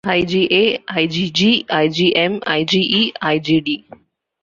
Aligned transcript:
IgA, 0.17 0.63
IgG, 1.01 1.39
IgM, 1.81 2.33
IgE, 2.57 3.03
IgD. 3.33 3.69